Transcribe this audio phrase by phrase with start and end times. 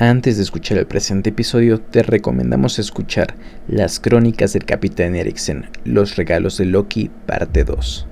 [0.00, 3.34] Antes de escuchar el presente episodio, te recomendamos escuchar
[3.66, 8.06] Las Crónicas del Capitán Eriksen, Los Regalos de Loki, parte 2.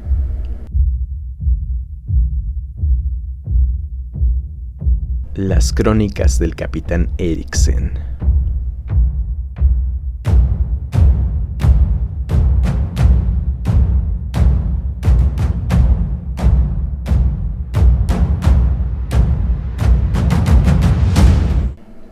[5.36, 8.15] Las Crónicas del Capitán Eriksen.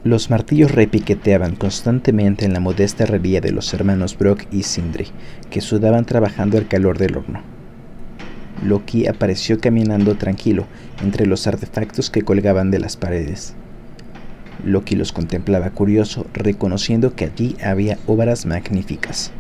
[0.04, 5.06] Los martillos repiqueteaban constantemente en la modesta herrería de los hermanos Brock y Sindri,
[5.48, 7.40] que sudaban trabajando al calor del horno.
[8.62, 10.66] Loki apareció caminando tranquilo
[11.02, 13.54] entre los artefactos que colgaban de las paredes.
[14.62, 19.32] Loki los contemplaba curioso, reconociendo que allí había obras magníficas.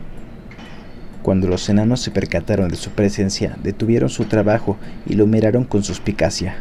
[1.22, 5.84] Cuando los enanos se percataron de su presencia, detuvieron su trabajo y lo miraron con
[5.84, 6.56] suspicacia.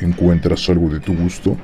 [0.00, 1.56] ¿Encuentras algo de tu gusto?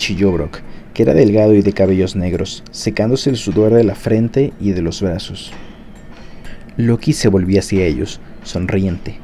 [0.00, 0.60] chilló Brock,
[1.00, 5.02] era delgado y de cabellos negros, secándose el sudor de la frente y de los
[5.02, 5.52] brazos.
[6.76, 9.16] Loki se volvió hacia ellos, sonriente.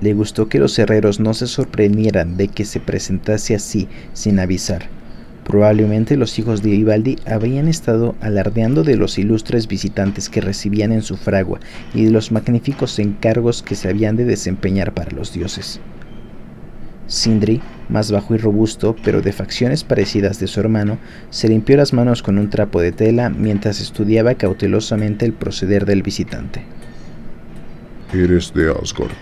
[0.00, 4.88] Le gustó que los herreros no se sorprendieran de que se presentase así sin avisar.
[5.44, 11.02] Probablemente los hijos de Ivaldi habrían estado alardeando de los ilustres visitantes que recibían en
[11.02, 11.60] su fragua
[11.94, 15.80] y de los magníficos encargos que se habían de desempeñar para los dioses.
[17.08, 17.60] Sindri,
[17.92, 20.98] más bajo y robusto, pero de facciones parecidas de su hermano,
[21.30, 26.02] se limpió las manos con un trapo de tela mientras estudiaba cautelosamente el proceder del
[26.02, 26.62] visitante.
[28.14, 29.12] Eres de Asgard,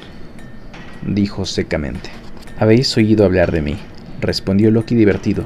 [1.06, 2.10] dijo secamente.
[2.58, 3.76] Habéis oído hablar de mí,
[4.20, 5.44] respondió Loki divertido.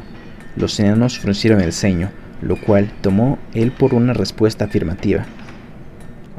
[0.56, 2.10] Los enanos fruncieron el ceño,
[2.42, 5.24] lo cual tomó él por una respuesta afirmativa.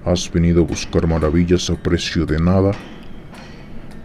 [0.06, 2.72] ¿Has venido a buscar maravillas a precio de nada?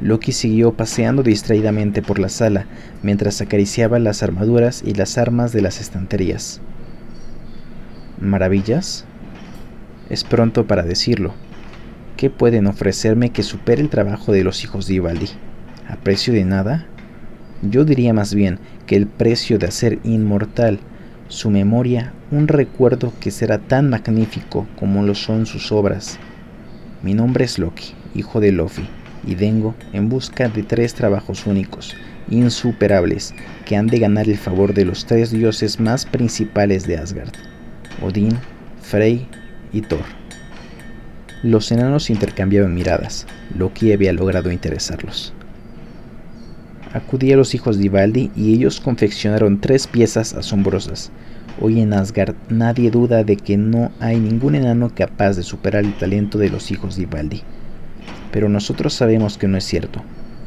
[0.02, 2.64] Loki siguió paseando distraídamente por la sala
[3.02, 6.62] mientras acariciaba las armaduras y las armas de las estanterías.
[8.18, 9.04] ¿Maravillas?
[10.08, 11.34] Es pronto para decirlo.
[12.16, 15.28] ¿Qué pueden ofrecerme que supere el trabajo de los hijos de Ivaldi?
[15.86, 16.86] ¿A precio de nada?
[17.62, 20.80] Yo diría más bien que el precio de hacer inmortal
[21.28, 26.18] su memoria un recuerdo que será tan magnífico como lo son sus obras.
[27.02, 28.88] Mi nombre es Loki, hijo de Lofi
[29.26, 31.96] y vengo en busca de tres trabajos únicos,
[32.30, 33.34] insuperables,
[33.66, 37.32] que han de ganar el favor de los tres dioses más principales de Asgard,
[38.02, 38.38] Odín,
[38.82, 39.26] Frey
[39.72, 40.04] y Thor.
[41.42, 43.26] Los enanos intercambiaban miradas,
[43.56, 45.32] Loki había logrado interesarlos.
[46.92, 51.12] Acudí a los hijos de Ivaldi y ellos confeccionaron tres piezas asombrosas.
[51.60, 55.96] Hoy en Asgard nadie duda de que no hay ningún enano capaz de superar el
[55.96, 57.42] talento de los hijos de Ivaldi
[58.32, 60.02] pero nosotros sabemos que no es cierto.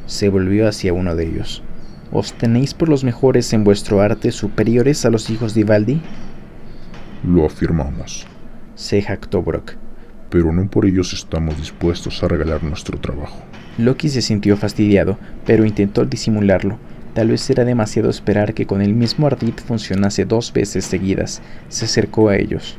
[0.06, 1.64] Se volvió hacia uno de ellos.
[2.12, 6.02] ¿Os tenéis por los mejores en vuestro arte superiores a los hijos de Ivaldi?
[7.26, 8.28] Lo afirmamos.
[8.76, 9.74] Se jactó Brock.
[10.30, 13.44] Pero no por ellos estamos dispuestos a regalar nuestro trabajo.
[13.78, 16.78] Loki se sintió fastidiado, pero intentó disimularlo.
[17.14, 21.42] Tal vez era demasiado esperar que con el mismo ardid funcionase dos veces seguidas.
[21.70, 22.78] Se acercó a ellos.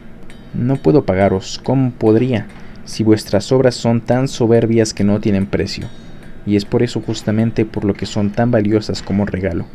[0.54, 1.60] No puedo pagaros.
[1.62, 2.46] ¿Cómo podría?
[2.84, 5.86] Si vuestras obras son tan soberbias que no tienen precio,
[6.46, 9.66] y es por eso justamente por lo que son tan valiosas como regalo.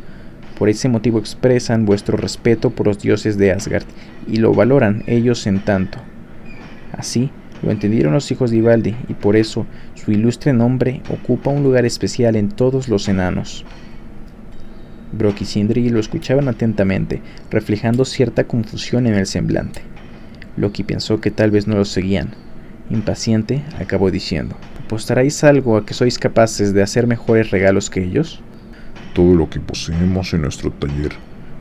[0.58, 3.86] Por ese motivo expresan vuestro respeto por los dioses de Asgard,
[4.28, 5.98] y lo valoran ellos en tanto.
[6.92, 7.30] Así
[7.62, 11.84] lo entendieron los hijos de Ivaldi, y por eso su ilustre nombre ocupa un lugar
[11.86, 13.64] especial en todos los enanos.
[15.12, 17.20] Brock y Sindri lo escuchaban atentamente,
[17.50, 19.82] reflejando cierta confusión en el semblante.
[20.56, 22.30] Loki pensó que tal vez no los seguían,
[22.90, 28.40] Impaciente, acabó diciendo, ¿apostaréis algo a que sois capaces de hacer mejores regalos que ellos?
[29.14, 31.12] Todo lo que poseemos en nuestro taller,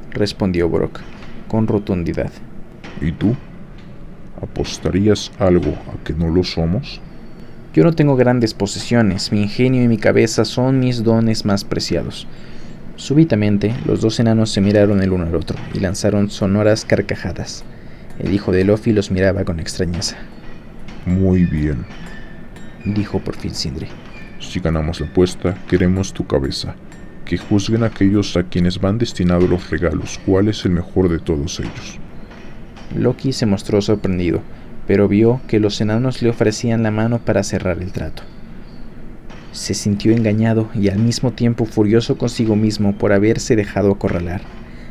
[0.09, 1.01] respondió Brock,
[1.47, 2.31] con rotundidad.
[2.99, 3.35] ¿Y tú?
[4.41, 6.99] ¿Apostarías algo a que no lo somos?
[7.75, 12.27] Yo no tengo grandes posesiones, mi ingenio y mi cabeza son mis dones más preciados.
[12.95, 17.63] Súbitamente, los dos enanos se miraron el uno al otro y lanzaron sonoras carcajadas.
[18.17, 20.17] El hijo de Lofi los miraba con extrañeza.
[21.05, 21.85] Muy bien,
[22.85, 23.87] dijo por fin Sindri.
[24.39, 26.75] Si ganamos la apuesta, queremos tu cabeza.
[27.25, 31.59] Que juzguen aquellos a quienes van destinados los regalos, cuál es el mejor de todos
[31.59, 31.99] ellos.
[32.95, 34.41] Loki se mostró sorprendido,
[34.87, 38.23] pero vio que los enanos le ofrecían la mano para cerrar el trato.
[39.51, 44.41] Se sintió engañado y al mismo tiempo furioso consigo mismo por haberse dejado acorralar.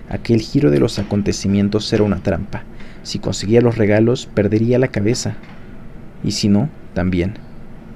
[0.09, 2.63] Aquel giro de los acontecimientos era una trampa.
[3.03, 5.37] Si conseguía los regalos, perdería la cabeza,
[6.25, 7.35] y si no, también.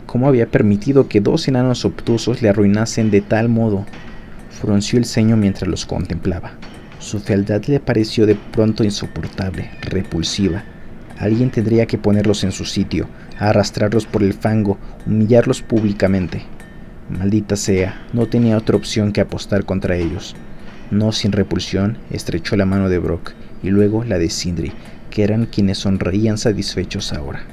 [0.06, 3.86] ¿Cómo había permitido que dos enanos obtusos le arruinasen de tal modo?
[4.50, 6.52] Frunció el ceño mientras los contemplaba.
[6.98, 10.62] Su fealdad le pareció de pronto insoportable, repulsiva.
[11.18, 13.08] Alguien tendría que ponerlos en su sitio,
[13.38, 16.42] arrastrarlos por el fango, humillarlos públicamente.
[17.10, 20.36] Maldita sea, no tenía otra opción que apostar contra ellos.
[20.90, 23.32] No sin repulsión, estrechó la mano de Brock
[23.62, 24.72] y luego la de Sindri,
[25.10, 27.44] que eran quienes sonreían satisfechos ahora.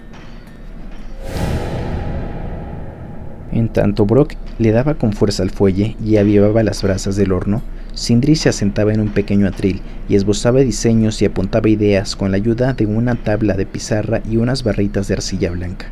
[3.51, 7.63] En tanto Brock le daba con fuerza al fuelle y avivaba las brasas del horno,
[7.93, 12.37] Sindri se asentaba en un pequeño atril y esbozaba diseños y apuntaba ideas con la
[12.37, 15.87] ayuda de una tabla de pizarra y unas barritas de arcilla blanca.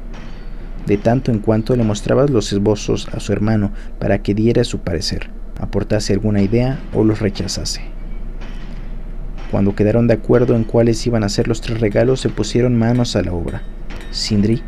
[0.86, 4.80] De tanto en cuanto le mostraba los esbozos a su hermano para que diera su
[4.80, 5.30] parecer,
[5.60, 7.82] aportase alguna idea o los rechazase.
[9.52, 13.16] Cuando quedaron de acuerdo en cuáles iban a ser los tres regalos, se pusieron manos
[13.16, 13.64] a la obra.
[14.12, 14.62] Sindri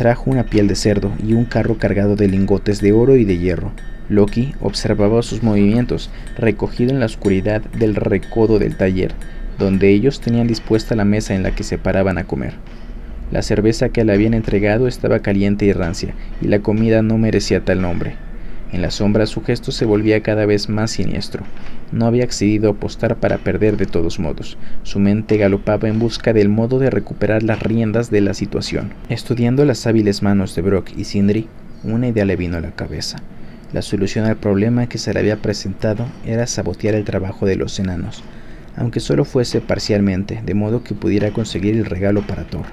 [0.00, 3.36] trajo una piel de cerdo y un carro cargado de lingotes de oro y de
[3.36, 3.70] hierro.
[4.08, 6.08] Loki observaba sus movimientos,
[6.38, 9.12] recogido en la oscuridad del recodo del taller,
[9.58, 12.54] donde ellos tenían dispuesta la mesa en la que se paraban a comer.
[13.30, 17.62] La cerveza que le habían entregado estaba caliente y rancia, y la comida no merecía
[17.62, 18.14] tal nombre.
[18.72, 21.42] En la sombra su gesto se volvía cada vez más siniestro.
[21.90, 24.58] No había accedido a apostar para perder de todos modos.
[24.84, 28.92] Su mente galopaba en busca del modo de recuperar las riendas de la situación.
[29.08, 31.48] Estudiando las hábiles manos de Brock y Sindri,
[31.82, 33.18] una idea le vino a la cabeza.
[33.72, 37.78] La solución al problema que se le había presentado era sabotear el trabajo de los
[37.78, 38.22] enanos,
[38.76, 42.66] aunque solo fuese parcialmente, de modo que pudiera conseguir el regalo para Thor.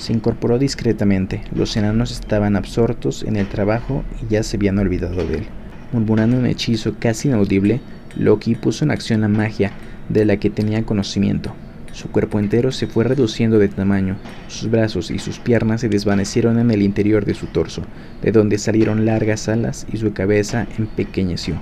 [0.00, 1.42] Se incorporó discretamente.
[1.54, 5.46] Los enanos estaban absortos en el trabajo y ya se habían olvidado de él.
[5.92, 7.82] Murmurando un hechizo casi inaudible,
[8.16, 9.72] Loki puso en acción la magia
[10.08, 11.52] de la que tenía conocimiento.
[11.92, 14.16] Su cuerpo entero se fue reduciendo de tamaño,
[14.48, 17.82] sus brazos y sus piernas se desvanecieron en el interior de su torso,
[18.22, 21.60] de donde salieron largas alas y su cabeza empequeñeció,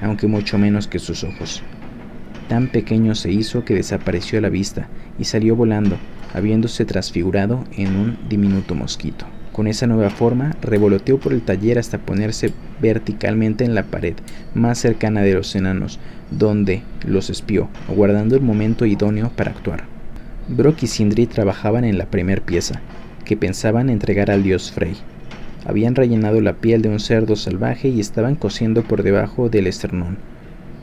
[0.00, 1.64] aunque mucho menos que sus ojos.
[2.48, 4.86] Tan pequeño se hizo que desapareció a la vista
[5.18, 5.96] y salió volando,
[6.34, 9.26] habiéndose transfigurado en un diminuto mosquito.
[9.52, 14.14] Con esa nueva forma, revoloteó por el taller hasta ponerse verticalmente en la pared
[14.54, 15.98] más cercana de los enanos,
[16.30, 19.84] donde los espió, aguardando el momento idóneo para actuar.
[20.48, 22.80] Brock y Sindri trabajaban en la primer pieza,
[23.24, 24.96] que pensaban entregar al dios Frey.
[25.66, 30.16] Habían rellenado la piel de un cerdo salvaje y estaban cosiendo por debajo del esternón,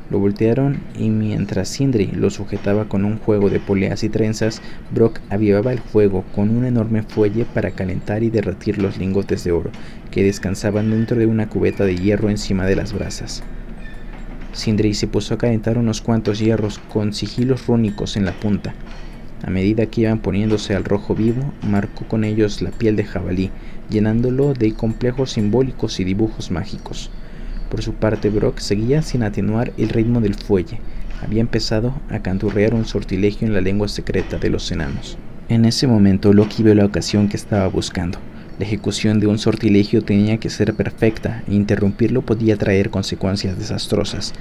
[0.10, 4.62] lo voltearon y mientras Sindri lo sujetaba con un juego de poleas y trenzas,
[4.94, 9.52] Brock avivaba el fuego con un enorme fuelle para calentar y derretir los lingotes de
[9.52, 9.72] oro
[10.12, 13.44] que descansaban dentro de una cubeta de hierro encima de las brasas.
[14.54, 18.74] Sindri se puso a calentar unos cuantos hierros con sigilos rúnicos en la punta.
[19.44, 23.52] A medida que iban poniéndose al rojo vivo, marcó con ellos la piel de jabalí,
[23.90, 27.12] llenándolo de complejos simbólicos y dibujos mágicos.
[27.70, 30.80] Por su parte, Brock seguía sin atenuar el ritmo del fuelle.
[31.22, 35.18] Había empezado a canturrear un sortilegio en la lengua secreta de los enanos.
[35.50, 38.20] En ese momento, Loki vio la ocasión que estaba buscando.
[38.60, 44.34] La ejecución de un sortilegio tenía que ser perfecta e interrumpirlo podía traer consecuencias desastrosas.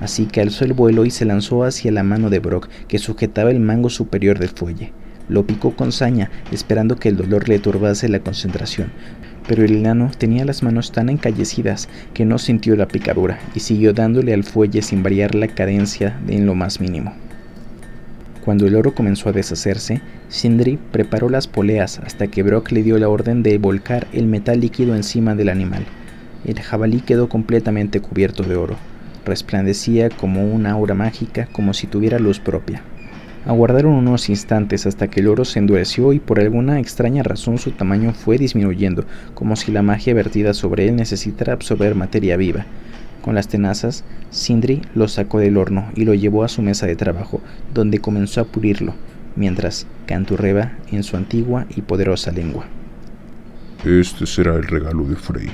[0.00, 3.50] Así que alzó el vuelo y se lanzó hacia la mano de Brock, que sujetaba
[3.50, 4.92] el mango superior del fuelle.
[5.28, 8.92] Lo picó con saña, esperando que el dolor le turbase la concentración,
[9.46, 13.92] pero el enano tenía las manos tan encallecidas que no sintió la picadura y siguió
[13.92, 17.14] dándole al fuelle sin variar la cadencia en lo más mínimo.
[18.44, 22.98] Cuando el oro comenzó a deshacerse, Sindri preparó las poleas hasta que Brock le dio
[22.98, 25.86] la orden de volcar el metal líquido encima del animal.
[26.44, 28.76] El jabalí quedó completamente cubierto de oro.
[29.24, 32.82] Resplandecía como una aura mágica, como si tuviera luz propia.
[33.46, 37.72] Aguardaron unos instantes hasta que el oro se endureció y por alguna extraña razón su
[37.72, 42.64] tamaño fue disminuyendo, como si la magia vertida sobre él necesitara absorber materia viva.
[43.20, 46.96] Con las tenazas, Sindri lo sacó del horno y lo llevó a su mesa de
[46.96, 47.42] trabajo,
[47.74, 48.94] donde comenzó a pulirlo,
[49.36, 52.64] mientras canturreba en su antigua y poderosa lengua.
[53.84, 55.48] Este será el regalo de Frey,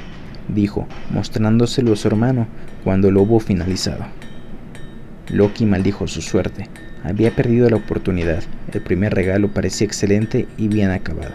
[0.55, 2.47] dijo, mostrándoselo a su hermano
[2.85, 4.05] cuando lo hubo finalizado.
[5.29, 6.69] Loki maldijo su suerte,
[7.05, 8.43] había perdido la oportunidad.
[8.73, 11.33] El primer regalo parecía excelente y bien acabado.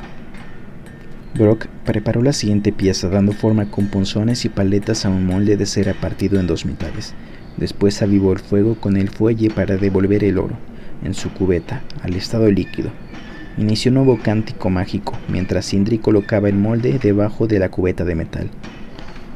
[1.37, 5.65] Brock preparó la siguiente pieza dando forma con punzones y paletas a un molde de
[5.65, 7.13] cera partido en dos mitades.
[7.57, 10.55] Después avivó el fuego con el fuelle para devolver el oro,
[11.03, 12.89] en su cubeta, al estado líquido.
[13.57, 18.15] Inició un nuevo cántico mágico, mientras Sindri colocaba el molde debajo de la cubeta de
[18.15, 18.49] metal.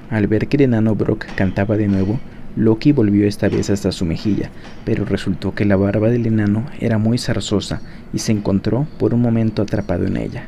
[0.09, 2.19] Al ver que el enano Brock cantaba de nuevo,
[2.56, 4.50] Loki volvió esta vez hasta su mejilla,
[4.86, 9.22] pero resultó que la barba del enano era muy zarzosa y se encontró por un
[9.22, 10.46] momento atrapado en ella.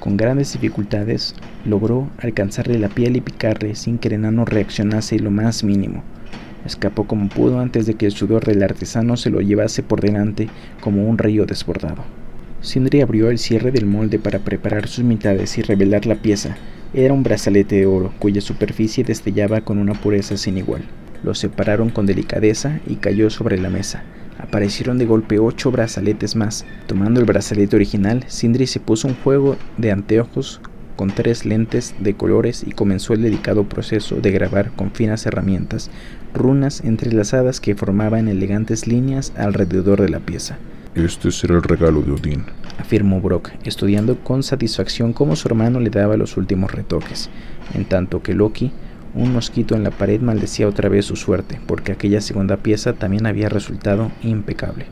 [0.00, 1.34] Con grandes dificultades
[1.64, 6.04] logró alcanzarle la piel y picarle sin que el enano reaccionase lo más mínimo.
[6.64, 10.48] Escapó como pudo antes de que el sudor del artesano se lo llevase por delante
[10.80, 12.04] como un río desbordado.
[12.60, 16.56] Sindri abrió el cierre del molde para preparar sus mitades y revelar la pieza.
[16.96, 20.82] Era un brazalete de oro, cuya superficie destellaba con una pureza sin igual.
[21.22, 24.02] Lo separaron con delicadeza y cayó sobre la mesa.
[24.38, 26.64] Aparecieron de golpe ocho brazaletes más.
[26.86, 30.62] Tomando el brazalete original, Sindri se puso un juego de anteojos
[30.96, 35.90] con tres lentes de colores y comenzó el delicado proceso de grabar con finas herramientas
[36.32, 40.56] runas entrelazadas que formaban elegantes líneas alrededor de la pieza.
[40.96, 42.44] Este será el regalo de Odín,
[42.78, 47.28] afirmó Brock, estudiando con satisfacción cómo su hermano le daba los últimos retoques,
[47.74, 48.72] en tanto que Loki,
[49.14, 53.26] un mosquito en la pared, maldecía otra vez su suerte, porque aquella segunda pieza también
[53.26, 54.86] había resultado impecable.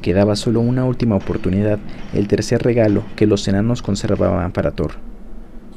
[0.00, 1.80] Quedaba solo una última oportunidad,
[2.14, 4.92] el tercer regalo que los enanos conservaban para Thor.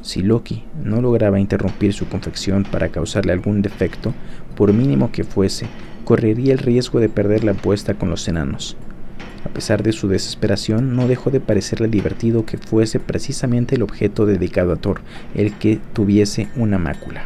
[0.03, 4.13] Si Loki no lograba interrumpir su confección para causarle algún defecto,
[4.55, 5.65] por mínimo que fuese,
[6.05, 8.77] correría el riesgo de perder la apuesta con los enanos.
[9.45, 14.25] A pesar de su desesperación, no dejó de parecerle divertido que fuese precisamente el objeto
[14.25, 15.01] dedicado a Thor
[15.33, 17.23] el que tuviese una mácula.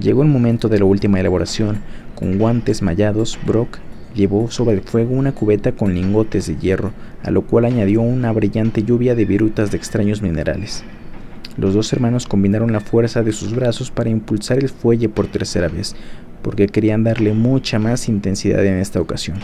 [0.00, 1.80] Llegó el momento de la última elaboración.
[2.14, 3.78] Con guantes mallados, Brock
[4.14, 8.32] llevó sobre el fuego una cubeta con lingotes de hierro, a lo cual añadió una
[8.32, 10.84] brillante lluvia de virutas de extraños minerales.
[11.56, 15.68] Los dos hermanos combinaron la fuerza de sus brazos para impulsar el fuelle por tercera
[15.68, 15.94] vez,
[16.42, 19.38] porque querían darle mucha más intensidad en esta ocasión.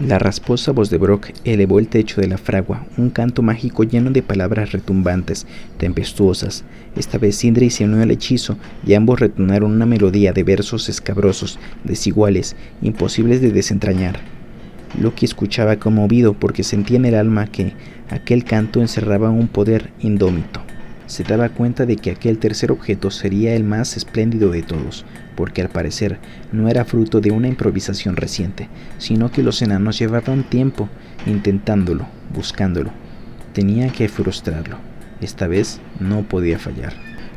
[0.00, 4.10] La rasposa voz de Brock elevó el techo de la fragua, un canto mágico lleno
[4.10, 6.64] de palabras retumbantes, tempestuosas.
[6.96, 11.58] Esta vez Sindri se unió al hechizo y ambos retonaron una melodía de versos escabrosos,
[11.84, 14.20] desiguales, imposibles de desentrañar.
[14.98, 17.74] Loki escuchaba conmovido porque sentía en el alma que
[18.08, 20.62] aquel canto encerraba un poder indómito
[21.10, 25.60] se daba cuenta de que aquel tercer objeto sería el más espléndido de todos, porque
[25.60, 26.20] al parecer
[26.52, 30.88] no era fruto de una improvisación reciente, sino que los enanos llevaban tiempo
[31.26, 32.92] intentándolo, buscándolo.
[33.52, 34.76] Tenía que frustrarlo.
[35.20, 36.92] Esta vez no podía fallar.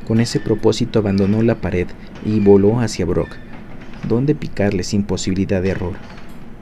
[0.08, 1.88] Con ese propósito abandonó la pared
[2.24, 3.32] y voló hacia Brock,
[4.08, 5.96] donde picarle sin posibilidad de error.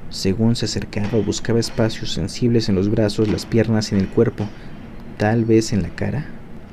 [0.10, 4.48] Según se acercaba buscaba espacios sensibles en los brazos, las piernas en el cuerpo,
[5.18, 6.26] tal vez en la cara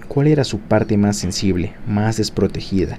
[0.09, 2.99] ¿Cuál era su parte más sensible, más desprotegida?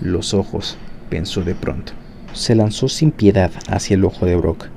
[0.00, 0.78] Los ojos,
[1.10, 1.92] pensó de pronto.
[2.32, 4.68] Se lanzó sin piedad hacia el ojo de Brock.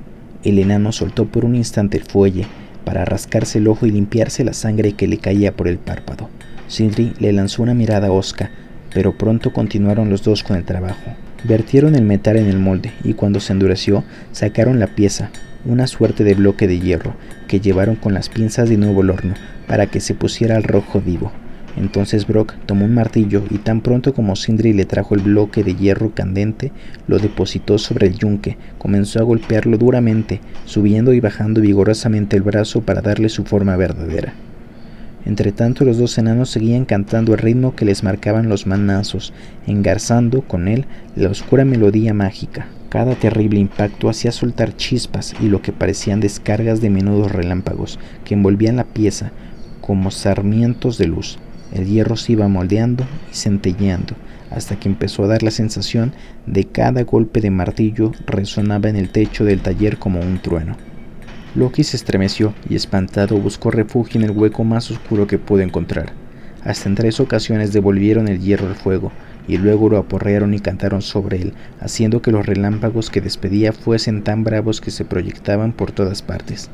[0.44, 2.46] El enano soltó por un instante el fuelle
[2.84, 6.28] para rascarse el ojo y limpiarse la sangre que le caía por el párpado.
[6.68, 8.50] Sindri le lanzó una mirada osca,
[8.92, 11.14] pero pronto continuaron los dos con el trabajo.
[11.44, 15.30] Vertieron el metal en el molde y cuando se endureció sacaron la pieza,
[15.64, 17.14] una suerte de bloque de hierro
[17.48, 19.34] que llevaron con las pinzas de nuevo al horno
[19.66, 21.32] para que se pusiera al rojo vivo.
[21.76, 25.74] Entonces Brock tomó un martillo y tan pronto como Sindri le trajo el bloque de
[25.74, 26.70] hierro candente,
[27.08, 32.82] lo depositó sobre el yunque, comenzó a golpearlo duramente, subiendo y bajando vigorosamente el brazo
[32.82, 34.34] para darle su forma verdadera.
[35.24, 39.32] Entretanto los dos enanos seguían cantando el ritmo que les marcaban los manazos,
[39.66, 42.66] engarzando con él la oscura melodía mágica.
[42.88, 48.34] Cada terrible impacto hacía soltar chispas y lo que parecían descargas de menudos relámpagos que
[48.34, 49.30] envolvían la pieza
[49.80, 51.38] como sarmientos de luz.
[51.74, 54.14] El hierro se iba moldeando y centelleando
[54.54, 56.12] hasta que empezó a dar la sensación
[56.46, 60.76] de cada golpe de martillo resonaba en el techo del taller como un trueno.
[61.54, 66.12] Loki se estremeció y espantado buscó refugio en el hueco más oscuro que pudo encontrar.
[66.64, 69.10] Hasta en tres ocasiones devolvieron el hierro al fuego
[69.48, 74.22] y luego lo aporrearon y cantaron sobre él, haciendo que los relámpagos que despedía fuesen
[74.22, 76.70] tan bravos que se proyectaban por todas partes.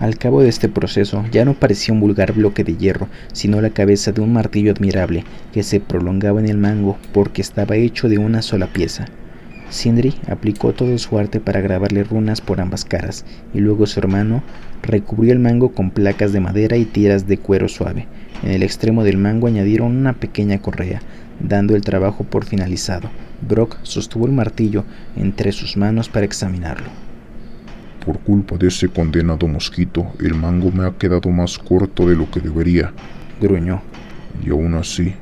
[0.00, 3.68] Al cabo de este proceso ya no parecía un vulgar bloque de hierro, sino la
[3.68, 8.16] cabeza de un martillo admirable que se prolongaba en el mango porque estaba hecho de
[8.16, 9.04] una sola pieza.
[9.68, 14.42] Sindri aplicó todo su arte para grabarle runas por ambas caras, y luego su hermano
[14.82, 18.06] recubrió el mango con placas de madera y tiras de cuero suave.
[18.42, 21.02] En el extremo del mango añadieron una pequeña correa,
[21.40, 23.10] dando el trabajo por finalizado.
[23.46, 27.09] Brock sostuvo el martillo entre sus manos para examinarlo.
[28.04, 32.30] Por culpa de ese condenado mosquito, el mango me ha quedado más corto de lo
[32.30, 32.92] que debería.
[33.40, 33.82] Gruñó.
[34.44, 35.14] Y aún así,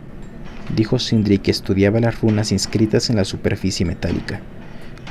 [0.74, 4.40] dijo Sindri que estudiaba las runas inscritas en la superficie metálica.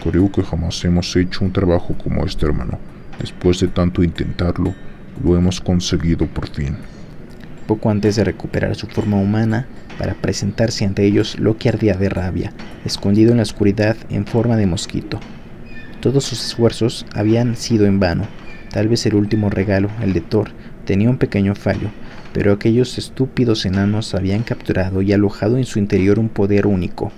[0.04, 2.78] Creo que jamás hemos hecho un trabajo como este, hermano.
[3.20, 4.74] Después de tanto intentarlo,
[5.24, 6.78] lo hemos conseguido por fin.
[7.66, 12.54] Poco antes de recuperar su forma humana, para presentarse ante ellos, Loki ardía de rabia,
[12.86, 15.20] escondido en la oscuridad en forma de mosquito.
[16.01, 18.25] Todos sus esfuerzos habían sido en vano.
[18.72, 20.51] Tal vez el último regalo, el de Thor,
[20.86, 21.89] tenía un pequeño fallo,
[22.34, 27.12] pero aquellos estúpidos enanos habían capturado y alojado en su interior un poder único,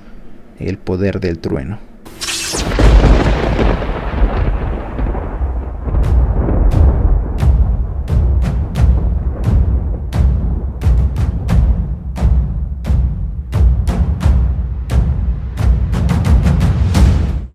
[0.60, 1.80] el poder del trueno.